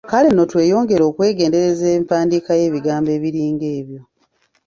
Kale 0.09 0.27
nno 0.31 0.43
tweyongere 0.51 1.03
okwegendereza 1.09 1.85
empandiika 1.97 2.51
y’ebigambo 2.59 3.09
ebiringa 3.17 3.67
ebyo. 3.79 4.01